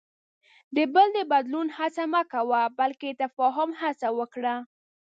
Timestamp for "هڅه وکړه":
3.81-4.55